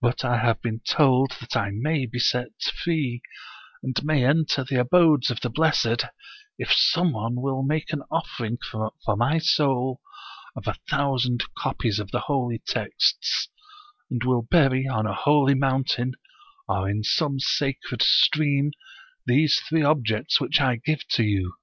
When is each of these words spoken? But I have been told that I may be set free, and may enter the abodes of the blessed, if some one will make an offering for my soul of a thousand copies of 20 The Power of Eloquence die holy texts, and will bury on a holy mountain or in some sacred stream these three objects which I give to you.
But 0.00 0.24
I 0.24 0.38
have 0.38 0.62
been 0.62 0.80
told 0.88 1.32
that 1.38 1.54
I 1.54 1.68
may 1.70 2.06
be 2.06 2.18
set 2.18 2.62
free, 2.62 3.20
and 3.82 3.94
may 4.02 4.24
enter 4.24 4.64
the 4.64 4.80
abodes 4.80 5.30
of 5.30 5.42
the 5.42 5.50
blessed, 5.50 6.06
if 6.56 6.72
some 6.72 7.12
one 7.12 7.34
will 7.36 7.62
make 7.62 7.92
an 7.92 8.00
offering 8.10 8.56
for 8.70 8.94
my 9.06 9.36
soul 9.36 10.00
of 10.56 10.66
a 10.66 10.76
thousand 10.88 11.42
copies 11.58 11.98
of 11.98 12.10
20 12.10 12.10
The 12.12 12.26
Power 12.26 12.36
of 12.36 12.40
Eloquence 12.40 12.62
die 12.64 12.76
holy 12.78 12.86
texts, 12.90 13.48
and 14.10 14.24
will 14.24 14.42
bury 14.50 14.86
on 14.88 15.06
a 15.06 15.12
holy 15.12 15.54
mountain 15.54 16.14
or 16.66 16.88
in 16.88 17.04
some 17.04 17.38
sacred 17.38 18.00
stream 18.00 18.70
these 19.26 19.60
three 19.68 19.82
objects 19.82 20.40
which 20.40 20.58
I 20.58 20.76
give 20.76 21.06
to 21.08 21.22
you. 21.24 21.56